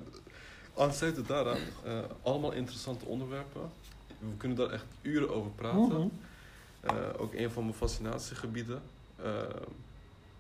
[0.78, 3.62] aansluitend daaraan, eh, allemaal interessante onderwerpen.
[4.20, 5.98] We kunnen daar echt uren over praten.
[5.98, 6.08] Mhm.
[6.82, 8.82] Eh, ook een van mijn fascinatiegebieden.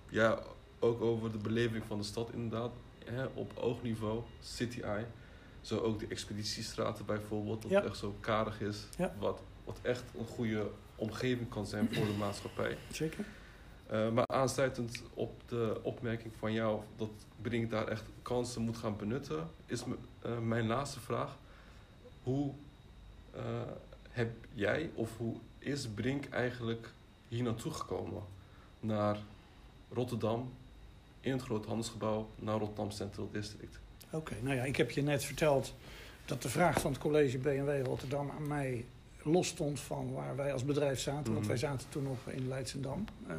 [0.10, 0.40] Ja,
[0.80, 2.72] ook over de beleving van de stad inderdaad.
[3.06, 5.06] Hè, op oogniveau, city eye.
[5.62, 7.78] Zo ook de expeditiestraten bijvoorbeeld, dat Ja.
[7.78, 8.78] het echt zo karig is.
[8.98, 9.14] Ja.
[9.20, 12.78] Wat, wat echt een goede omgeving kan zijn voor de maatschappij.
[12.92, 13.26] Zeker.
[13.88, 17.10] Eh, maar aansluitend op de opmerking van jou dat
[17.42, 19.84] Brink daar echt kansen moet gaan benutten, is
[20.22, 21.38] eh, mijn laatste vraag.
[22.24, 22.54] Hoe
[23.32, 23.42] eh,
[24.10, 26.90] heb jij of hoe is Brink eigenlijk
[27.28, 28.22] hier naartoe gekomen?
[28.80, 29.18] Naar
[29.94, 30.54] Rotterdam,
[31.20, 33.80] in het Groot Handelsgebouw, naar Rotterdam Central District.
[34.12, 35.74] Oké, nou ja, ik heb je net verteld
[36.26, 38.86] dat de vraag van het college BMW Rotterdam aan mij
[39.24, 41.26] los stond van waar wij als bedrijf zaten.
[41.26, 41.48] Want Mhm.
[41.48, 43.06] wij zaten toen nog in Leidsendam.
[43.28, 43.36] Eh,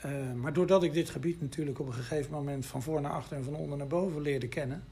[0.00, 3.36] eh, maar doordat ik dit gebied natuurlijk op een gegeven moment van voor naar achter
[3.36, 4.84] en van onder naar boven leerde kennen.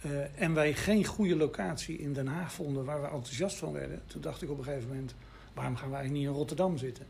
[0.00, 4.02] eh, en wij geen goede locatie in Den Haag vonden waar we enthousiast van werden.
[4.06, 5.14] Toen dacht ik op een gegeven moment,
[5.54, 7.06] waarom gaan wij niet in Rotterdam zitten?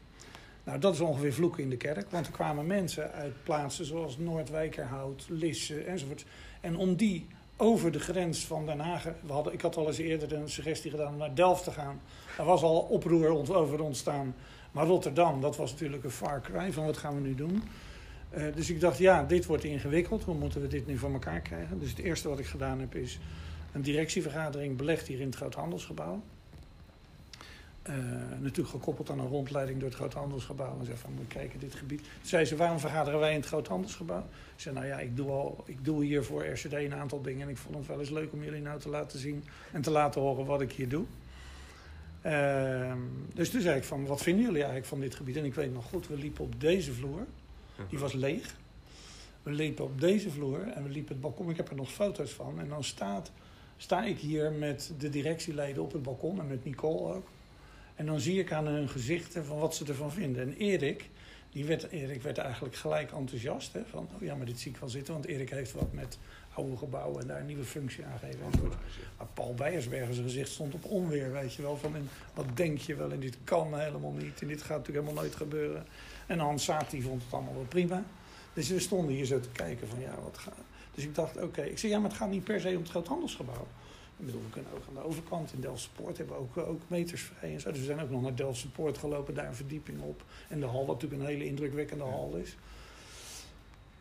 [0.66, 2.10] Nou, dat is ongeveer vloeken in de kerk.
[2.10, 6.24] Want er kwamen mensen uit plaatsen zoals Noordwijkerhout, Lisse enzovoort.
[6.60, 7.26] En om die
[7.56, 9.04] over de grens van Den Haag...
[9.04, 12.00] We hadden, ik had al eens eerder een suggestie gedaan om naar Delft te gaan.
[12.36, 14.34] Daar was al oproer over ontstaan.
[14.72, 17.62] Maar Rotterdam, dat was natuurlijk een far cry van wat gaan we nu doen.
[18.30, 20.24] Eh, dus ik dacht, ja, dit wordt ingewikkeld.
[20.24, 21.78] Hoe moeten we dit nu voor elkaar krijgen?
[21.78, 23.18] Dus het eerste wat ik gedaan heb is
[23.72, 26.22] een directievergadering belegd hier in het Groothandelsgebouw.
[27.86, 27.94] Eh,
[28.40, 30.78] natuurlijk gekoppeld aan een rondleiding door het Groothandelsgebouw.
[30.78, 31.98] En zei van, moet kijken, dit gebied.
[31.98, 34.24] Toen zei ze, waarom vergaderen wij in het Groothandelsgebouw?
[34.54, 37.42] Ik zei, nou ja, ik doe, al, ik doe hier voor RCD een aantal dingen.
[37.42, 39.90] En ik vond het wel eens leuk om jullie nou te laten zien en te
[39.90, 41.04] laten horen wat ik hier doe.
[42.20, 42.98] Ehm,
[43.34, 45.36] dus toen zei ik van, wat vinden jullie eigenlijk van dit gebied?
[45.36, 47.26] En ik weet nog goed, we liepen op deze vloer.
[47.88, 48.54] Die was leeg.
[49.42, 51.50] We liepen op deze vloer en we liepen het balkon.
[51.50, 52.60] Ik heb er nog foto's van.
[52.60, 53.32] En dan staat,
[53.76, 57.26] sta ik hier met de directieleden op het balkon en met Nicole ook.
[57.96, 60.42] En dan zie ik aan hun gezichten van wat ze ervan vinden.
[60.42, 61.10] En Erik,
[61.50, 63.72] die werd, Erik werd eigenlijk gelijk enthousiast.
[63.72, 65.12] Hè, van, oh ja, maar dit zie ik wel zitten.
[65.12, 66.18] Want Erik heeft wat met
[66.54, 68.74] oude gebouwen en daar een nieuwe functie aan enzovoort.
[69.16, 71.76] Maar Paul Beiersbergen zijn gezicht stond op onweer, weet je wel.
[71.76, 73.12] Van, wat denk je wel?
[73.12, 74.40] En dit kan helemaal niet.
[74.40, 75.86] En dit gaat natuurlijk helemaal nooit gebeuren.
[76.26, 78.04] En Hans Saat, die vond het allemaal wel prima.
[78.52, 80.54] Dus we stonden hier zo te kijken van, ja, wat gaat...
[80.94, 81.62] Dus ik dacht, oké.
[81.62, 83.66] Ik zei, ja, maar het gaat niet per se om het groothandelsgebouw.
[84.18, 86.80] Ik bedoel, we kunnen ook aan de overkant in Delftse Poort hebben we ook, ook
[86.86, 87.70] meters vrij en zo.
[87.70, 90.24] Dus we zijn ook nog naar Delftse Poort gelopen, daar een verdieping op.
[90.48, 92.56] En de hal, wat natuurlijk een hele indrukwekkende hal is.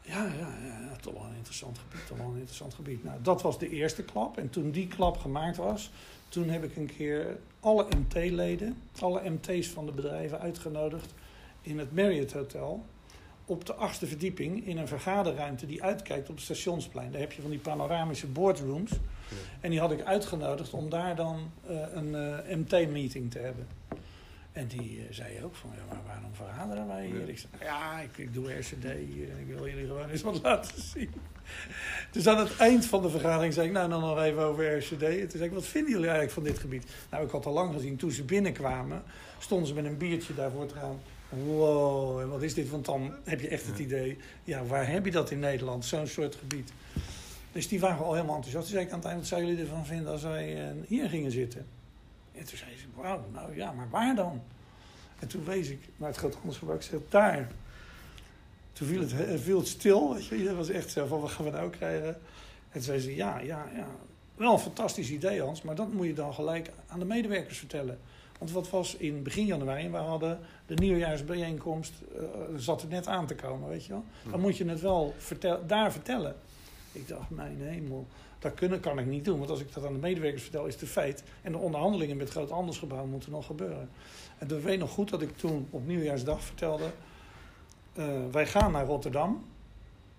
[0.02, 3.04] Ja, ja, ja, toch wel een interessant gebied, toch wel een interessant gebied.
[3.04, 4.38] Nou, dat was de eerste klap.
[4.38, 5.92] En toen die klap gemaakt was,
[6.30, 11.14] toen heb ik een keer alle MT-leden, alle MT's van de bedrijven uitgenodigd
[11.62, 12.86] in het Marriott Hotel.
[13.46, 17.12] Op de achtste verdieping in een vergaderruimte die uitkijkt op het stationsplein.
[17.12, 18.92] Daar heb je van die panoramische boardrooms.
[19.60, 23.68] En die had ik uitgenodigd om daar dan eh, een eh, MT-meeting te hebben.
[24.52, 27.20] En die eh, zei ook van, ja, maar waarom vergaderen wij hier?
[27.20, 27.28] Ja.
[27.28, 30.42] Ik zei, ja, ik, ik doe RCD hier en ik wil jullie gewoon eens wat
[30.44, 31.14] laten zien.
[32.12, 35.02] Dus aan het eind van de vergadering zei ik, nou dan nog even over RCD.
[35.02, 36.86] En toen zei ik, wat vinden jullie eigenlijk van dit gebied?
[37.10, 39.04] Nou, ik had al lang gezien, toen ze binnenkwamen,
[39.40, 41.00] stonden ze met een biertje daarvoor te gaan.
[41.30, 42.70] Wow, en wat is dit?
[42.70, 45.86] Want dan heb je echt het idee, ja, waar heb je dat in Nederland?
[45.86, 46.72] Zo'n soort gebied.
[47.56, 48.66] Dus die waren al helemaal enthousiast.
[48.68, 51.10] Toen zei ik aan het eind, wat zouden jullie ervan vinden als wij eh, hier
[51.10, 51.66] gingen zitten?
[52.32, 54.42] En toen zei ze, wauw, nou ja, maar waar dan?
[55.20, 56.76] En toen wees ik naar het groot handelsgebouw.
[56.76, 57.52] Ik zei, daar.
[58.74, 60.14] Toen viel het, eh, viel het stil.
[60.14, 60.44] Weet je.
[60.44, 62.08] Dat was echt zo van, wat gaan we nou krijgen?
[62.08, 62.18] En
[62.72, 63.88] toen zei ze, ja, ja, ja.
[64.36, 65.62] Wel een fantastisch idee, Hans.
[65.62, 68.00] Maar dat moet je dan gelijk aan de medewerkers vertellen.
[68.40, 69.84] Want wat was in begin januari?
[69.86, 71.94] En we hadden de nieuwjaarsbijeenkomst.
[72.18, 72.22] eh,
[72.58, 74.04] zat er net aan te komen, weet je wel.
[74.30, 76.36] Dan moet je het wel vertel, daar vertellen.
[76.96, 78.08] Ik dacht, mijn hemel.
[78.40, 79.38] Dat kunnen kan ik niet doen.
[79.38, 81.24] Want als ik dat aan de medewerkers vertel, is het een feit.
[81.42, 83.90] En de onderhandelingen met groot handelsgebouw moeten nog gebeuren.
[84.38, 86.92] En ik weet nog goed dat ik toen op nieuwjaarsdag vertelde...
[87.94, 89.44] eh, wij gaan naar Rotterdam.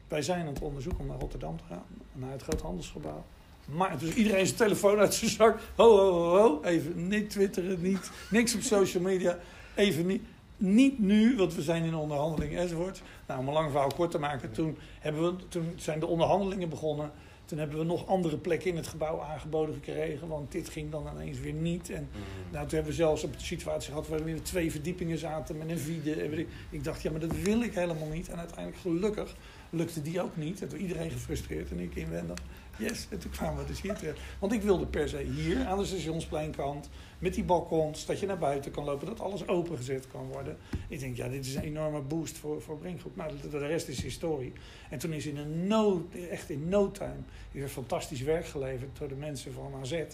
[0.09, 1.85] Wij zijn aan het onderzoeken om naar Rotterdam te gaan.
[2.13, 3.25] Naar het groot handelsgebouw.
[3.65, 5.61] Maar dus iedereen zijn telefoon uit zijn zak.
[5.77, 6.63] Ho, ho, ho, ho.
[6.63, 9.39] Even niet twitteren, niet, niks op social media.
[9.75, 10.23] Even niet.
[10.57, 13.03] Niet nu, want we zijn in onderhandeling enzovoort.
[13.27, 16.69] Nou, om een lang verhaal kort te maken, toen, hebben we, toen zijn de onderhandelingen
[16.69, 17.11] begonnen.
[17.45, 21.07] Toen hebben we nog andere plekken in het gebouw aangeboden gekregen, want dit ging dan
[21.15, 21.91] ineens weer niet.
[21.91, 22.21] En Mhm.
[22.53, 25.59] nou, toen hebben we zelfs op de situatie gehad waar we in twee verdiepingen zaten
[25.59, 26.39] met een vide.
[26.39, 28.29] Ik Ik dacht, ja, maar dat wil ik helemaal niet.
[28.29, 29.35] En uiteindelijk, gelukkig,
[29.71, 30.63] lukte die ook niet.
[30.63, 32.39] En toen iedereen gefrustreerd en ik inwendig.
[32.79, 34.19] Yes, en toen kwamen we dus hier terecht.
[34.39, 36.89] Want ik wilde per se hier, aan de stationspleinkant,
[37.19, 40.57] met die balkons, dat je naar buiten kan lopen, dat alles opengezet kan worden.
[40.89, 43.17] Ik denk, ja, dit is een enorme boost voor, voor Brinkgroep.
[43.17, 44.53] Nou, de, de rest is historie.
[44.91, 47.21] En toen is in een no, echt in no time,
[47.53, 50.05] is er fantastisch werk geleverd door de mensen van AZ.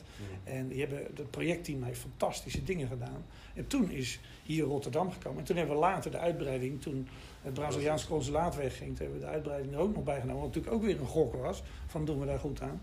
[0.45, 3.25] En die hebben, het projectteam heeft fantastische dingen gedaan.
[3.55, 5.38] En toen is hier Rotterdam gekomen.
[5.38, 7.09] En toen hebben we later de uitbreiding, toen
[7.43, 10.41] het Braziliaans consulaat wegging, toen hebben we de uitbreiding er ook nog bij genomen.
[10.41, 12.81] Wat natuurlijk ook weer een gok was, van doen we daar goed aan.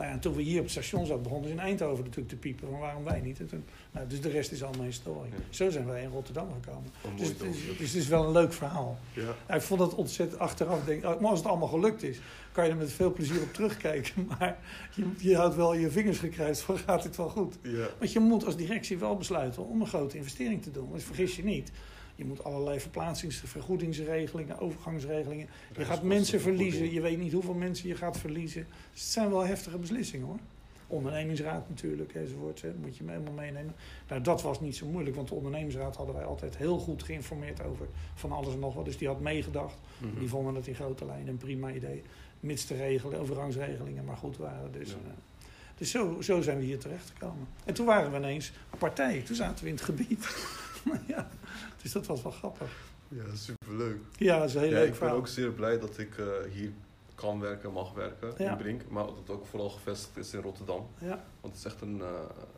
[0.00, 2.28] Nou ja, en toen we hier op het station zaten, begonnen ze in Eindhoven natuurlijk
[2.28, 3.40] te piepen van waarom wij niet.
[3.40, 5.30] En toen, nou, dus de rest is allemaal historie.
[5.30, 5.36] Ja.
[5.50, 6.90] Zo zijn wij in Rotterdam gekomen.
[7.16, 8.98] Dus, dus, dus het is wel een leuk verhaal.
[9.12, 9.22] Ja.
[9.22, 10.84] Nou, ik vond het ontzettend achteraf.
[10.84, 12.20] Denk, oh, maar als het allemaal gelukt is,
[12.52, 14.26] kan je er met veel plezier op terugkijken.
[14.38, 14.58] Maar
[14.94, 17.58] je, je houdt wel je vingers gekruist van gaat dit wel goed.
[17.62, 17.88] Ja.
[17.98, 20.92] Want je moet als directie wel besluiten om een grote investering te doen.
[20.92, 21.70] Dus vergis je niet.
[22.20, 25.48] Je moet allerlei verplaatsings- vergoedingsregelingen, overgangsregelingen.
[25.76, 26.92] Je gaat mensen verliezen.
[26.92, 28.66] Je weet niet hoeveel mensen je gaat verliezen.
[28.92, 30.38] Dus het zijn wel heftige beslissingen hoor.
[30.86, 32.62] Ondernemingsraad natuurlijk, enzovoort.
[32.62, 33.74] Hè, moet je me helemaal meenemen.
[34.08, 37.62] Nou, dat was niet zo moeilijk, want de ondernemingsraad hadden wij altijd heel goed geïnformeerd
[37.64, 38.84] over van alles en nog wat.
[38.84, 39.76] Dus die had meegedacht.
[39.98, 40.18] Mhm.
[40.18, 42.02] Die vonden het in grote lijnen een prima idee.
[42.40, 44.72] Mits de regelen, overgangsregelingen maar goed waren.
[44.72, 44.94] Dus, Ja.
[44.94, 45.10] eh,
[45.78, 47.46] dus zo, zo zijn we hier terechtgekomen.
[47.64, 49.20] En toen waren we ineens partij.
[49.20, 50.28] Toen zaten we in het gebied.
[51.06, 51.30] ja,
[51.82, 52.88] dus dat was wel grappig.
[53.08, 53.98] Ja, superleuk.
[54.16, 55.16] Ja, dat is een heel Ja, leuk ik ben verhaal.
[55.16, 56.70] ook zeer blij dat ik eh, hier
[57.14, 58.50] kan werken, mag werken Ja.
[58.50, 58.82] in Brink.
[58.88, 60.86] Maar dat het ook vooral gevestigd is in Rotterdam.
[60.98, 61.24] Ja.
[61.40, 62.06] Want het is echt een, eh,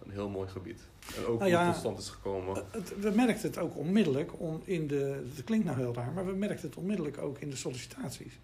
[0.04, 0.80] een heel mooi gebied.
[1.16, 2.64] En ook Nou ja, tot stand is gekomen.
[2.70, 5.22] Het- we merkten het ook onmiddellijk om in de.
[5.34, 8.38] Het klinkt nou heel raar, maar we merkten het onmiddellijk ook in de sollicitaties.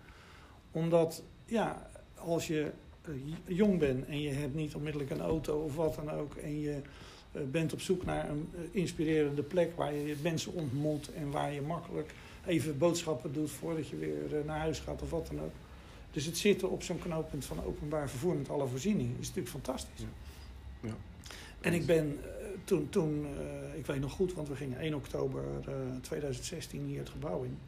[0.72, 2.70] Omdat, ja, als je
[3.02, 3.10] eh,
[3.44, 6.34] jong bent en je hebt niet onmiddellijk een auto of wat dan ook.
[6.34, 6.80] en je
[7.51, 11.12] bent op zoek naar een eh, inspirerende plek waar je mensen ontmoet.
[11.12, 12.11] en waar je makkelijk
[12.46, 15.53] even boodschappen doet voordat je weer eh, naar huis gaat of wat dan ook.
[16.12, 20.01] Dus het zitten op zo'n knooppunt van openbaar vervoer met alle voorzieningen is natuurlijk fantastisch.
[20.01, 20.96] Ja.
[21.61, 24.94] En ik ben eh, toen, toen eh, ik weet nog goed, want we gingen 1
[24.94, 27.59] oktober eh, 2016 hier het gebouw in.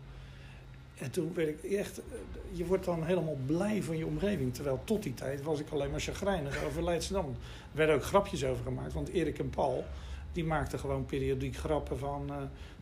[1.01, 2.05] En toen werd ik echt, eh,
[2.53, 4.55] je wordt dan helemaal blij van je omgeving.
[4.55, 7.27] Terwijl tot die tijd was ik alleen maar chagrijnig over Leidschendam.
[7.27, 7.37] Er
[7.77, 9.85] werden ook grapjes over gemaakt, want Erik en Paul,
[10.33, 12.31] die maakten gewoon periodiek grappen van...
[12.31, 12.37] eh,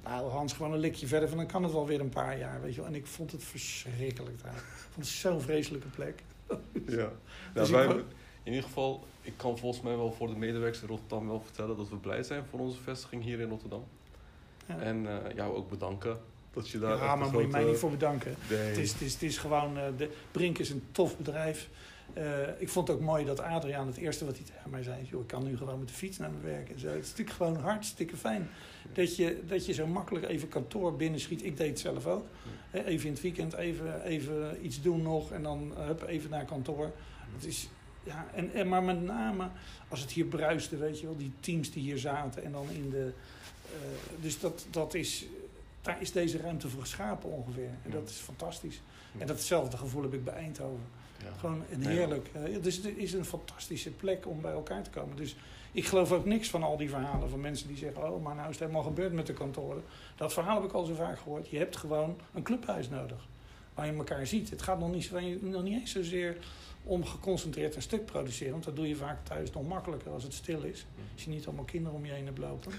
[0.05, 2.63] nou Hans, gewoon een likje verder, van dan kan het wel weer een paar jaar,
[2.63, 2.89] weet je wel.
[2.89, 4.55] En ik vond het verschrikkelijk daar.
[4.55, 6.23] Ik vond het zo'n vreselijke plek.
[6.87, 6.97] Ja.
[6.97, 7.11] Nou,
[7.53, 8.03] Dus wij, ik wou-
[8.43, 11.77] in ieder geval, ik kan volgens mij wel voor de medewerkers in Rotterdam wel vertellen
[11.77, 13.85] dat we blij zijn voor onze vestiging hier in Rotterdam.
[14.67, 16.19] Ja, En eh, jou ook bedanken
[16.53, 18.37] dat je daar ja maar moet je mij niet voor bedanken.
[18.51, 18.59] Nee.
[18.59, 21.69] Het is, het is, het is gewoon, eh, de, Brink is een tof bedrijf.
[22.13, 25.05] Eh, ik vond het ook mooi dat Adriaan het eerste wat hij tegen mij zei...
[25.11, 26.87] Joh, ik kan nu gewoon met de fiets naar mijn werk en zo.
[26.87, 28.49] Het is natuurlijk gewoon hartstikke fijn.
[28.93, 31.45] Dat je, dat je zo makkelijk even kantoor binnenschiet.
[31.45, 32.27] Ik deed het zelf ook.
[32.73, 36.93] Even in het weekend even, even iets doen nog en dan hup, even naar kantoor.
[37.35, 37.69] Het is,
[38.03, 39.49] ja, en, en, maar met name
[39.89, 41.17] als het hier bruiste, weet je wel.
[41.17, 43.13] Die teams die hier zaten en dan in de...
[43.65, 45.27] eh, dus dat, dat is...
[45.89, 47.71] Daar is deze ruimte voor geschapen ongeveer.
[47.85, 48.81] En dat is fantastisch.
[49.19, 50.85] En datzelfde gevoel heb ik bij Eindhoven.
[51.23, 51.33] Ja.
[51.39, 52.31] Gewoon een heerlijk.
[52.63, 55.17] dus het is een fantastische plek om bij elkaar te komen.
[55.17, 55.37] Dus
[55.73, 58.47] ik geloof ook niks van al die verhalen van mensen die zeggen: Oh, maar nou
[58.47, 59.83] is het helemaal gebeurd met de kantoren.
[60.17, 61.49] Dat verhaal heb ik al zo vaak gehoord.
[61.49, 63.27] Je hebt gewoon een clubhuis nodig.
[63.75, 64.51] Waar je elkaar ziet.
[64.51, 66.37] Het gaat nog niet, nog niet eens zozeer
[66.85, 68.53] om geconcentreerd een stuk produceren.
[68.53, 70.87] Want dat doe je vaak thuis nog makkelijker als het stil is.
[71.15, 72.73] Als je niet allemaal kinderen om je heen hebt lopen.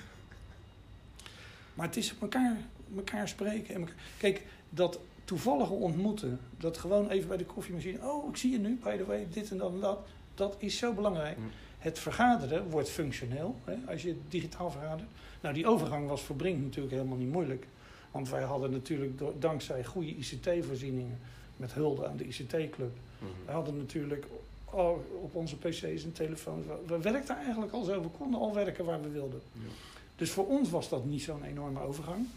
[1.80, 2.58] Maar het is elkaar,
[2.96, 3.74] elkaar spreken.
[3.76, 8.52] En elkaar- Kijk, dat toevallige ontmoeten, dat gewoon even bij de koffiemachine, oh, ik zie
[8.52, 10.00] je nu, by the way, dit en dat en dat,
[10.36, 11.38] dat is zo belangrijk.
[11.38, 11.44] Mm.
[11.78, 15.10] Het vergaderen wordt functioneel, hè, als je digitaal vergadert.
[15.42, 17.68] Nou, die overgang was voor Brink natuurlijk helemaal niet moeilijk.
[18.12, 21.20] Want wij hadden natuurlijk door, dankzij goede ICT-voorzieningen,
[21.58, 23.32] met hulde aan de ICT-club, Mhm.
[23.46, 24.26] we hadden natuurlijk
[25.22, 28.86] op onze pc's en telefoons, we, we werkten eigenlijk al zo, we konden al werken
[28.86, 29.42] waar we wilden.
[29.54, 29.60] Ja.
[30.20, 32.28] Dus voor ons was dat niet zo'n enorme overgang.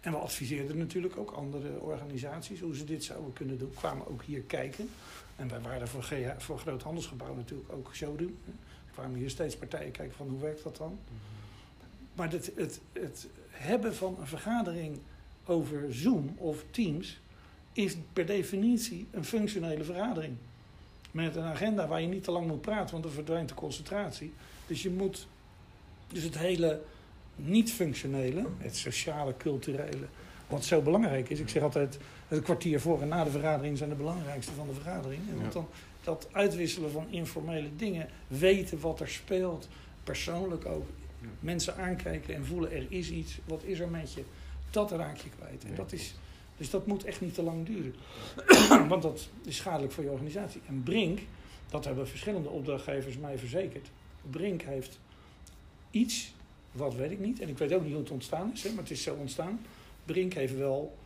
[0.00, 3.74] En we adviseerden natuurlijk ook andere organisaties hoe ze dit zouden kunnen doen.
[3.74, 4.90] Kwamen ook hier kijken.
[5.36, 8.38] En wij waren voor, GH, voor Groot Handelsgebouw natuurlijk ook showroom.
[8.86, 10.98] Er kwamen hier steeds partijen kijken van hoe werkt dat dan.
[12.14, 14.98] Maar het, het, het hebben van een vergadering
[15.44, 17.20] over Zoom of Teams
[17.72, 20.36] is per definitie een functionele vergadering.
[21.10, 24.32] Met een agenda waar je niet te lang moet praten, want dan verdwijnt de concentratie.
[24.66, 25.26] Dus je moet.
[26.12, 26.80] Dus het hele
[27.36, 30.06] niet-functionele, het sociale, culturele,
[30.48, 31.40] wat zo belangrijk is.
[31.40, 34.74] Ik zeg altijd, het kwartier voor en na de vergadering zijn de belangrijkste van de
[34.74, 35.20] vergadering.
[35.30, 35.50] En Ja.
[35.50, 35.68] dan
[36.04, 39.68] dat uitwisselen van informele dingen, weten wat er speelt,
[40.04, 40.86] persoonlijk ook.
[41.20, 41.28] Ja.
[41.40, 44.22] Mensen aankijken en voelen er is iets, wat is er met je?
[44.70, 45.64] Dat raak je kwijt.
[45.64, 46.14] En dat is,
[46.56, 47.94] dus dat moet echt niet te lang duren.
[48.88, 50.60] Want dat is schadelijk voor je organisatie.
[50.66, 51.18] En Brink,
[51.70, 53.90] dat hebben verschillende opdrachtgevers mij verzekerd.
[54.30, 54.98] Brink heeft
[55.90, 56.34] iets,
[56.72, 58.82] wat weet ik niet, en ik weet ook niet hoe het ontstaan is, hè, maar
[58.82, 59.60] het is zo ontstaan.
[60.04, 60.96] Brink heeft wel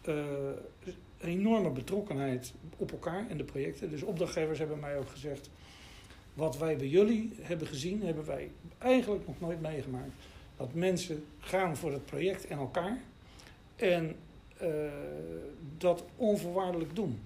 [0.00, 0.14] eh,
[1.18, 3.90] een enorme betrokkenheid op elkaar en de projecten.
[3.90, 5.50] Dus opdrachtgevers hebben mij ook gezegd,
[6.34, 10.12] wat wij bij jullie hebben gezien, hebben wij eigenlijk nog nooit meegemaakt.
[10.56, 13.00] Dat mensen gaan voor het project en elkaar
[13.76, 14.16] en
[14.56, 14.68] eh,
[15.78, 17.20] dat onvoorwaardelijk doen.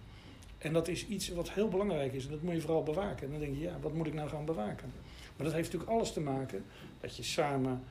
[0.58, 3.26] En dat is iets wat heel belangrijk is en dat moet je vooral bewaken.
[3.26, 4.92] En dan denk je, ja, wat moet ik nou gaan bewaken?
[5.36, 6.64] Maar dat heeft natuurlijk alles te maken
[7.00, 7.82] dat je samen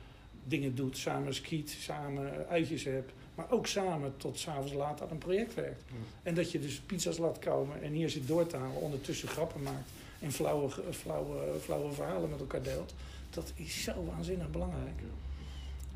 [0.44, 5.18] dingen doet, samen skiet, samen uitjes hebt, maar ook samen tot s'avonds laat aan een
[5.18, 5.82] project werkt.
[6.22, 9.62] En dat je dus pizza's laat komen en hier zit door te halen, ondertussen grappen
[9.62, 12.94] maakt en flauwe, flauwe, flauwe verhalen met elkaar deelt.
[13.30, 15.00] Dat is zo waanzinnig belangrijk.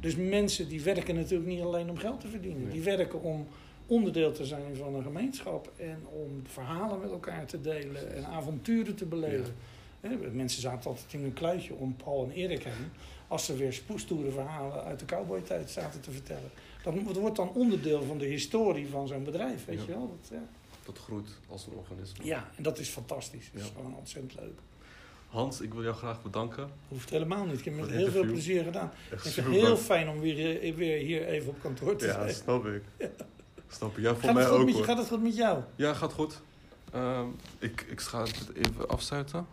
[0.00, 2.62] Dus mensen die werken natuurlijk niet alleen om geld te verdienen.
[2.62, 2.72] Nee.
[2.72, 3.46] Die werken om
[3.86, 8.94] onderdeel te zijn van een gemeenschap en om verhalen met elkaar te delen en avonturen
[8.94, 9.54] te beleven.
[10.00, 12.90] Hè, Mensen zaten altijd in een kluitje om Paul en Erik heen.
[13.28, 16.50] Als ze weer spoestoere verhalen uit de cowboytijd zaten te vertellen.
[16.84, 19.84] Dat, dat wordt dan onderdeel van de historie van zo'n bedrijf, weet Ja.
[19.86, 20.08] je wel.
[20.20, 20.42] Dat, ja.
[20.84, 22.24] Dat groeit als een organisme.
[22.24, 23.50] ja, en dat is fantastisch.
[23.52, 23.74] Dat is Ja.
[23.76, 24.58] gewoon ontzettend leuk.
[25.28, 26.70] Hans, ik wil jou graag bedanken.
[26.88, 27.58] Hoeft helemaal niet.
[27.58, 28.92] Ik heb met heel veel plezier gedaan.
[29.12, 32.06] Echt Ik vind het heel fijn om weer, eh, weer hier even op kantoor te
[32.06, 32.34] Ja, zijn.
[32.34, 32.82] snap ik.
[33.68, 34.02] Snap ik.
[34.04, 35.62] Ja, voor Gaat mij ook met je, gaat het goed met jou?
[35.76, 36.40] Ja, gaat goed.
[36.92, 37.26] Ehm,
[37.58, 39.46] ik, ik ga het even afsluiten.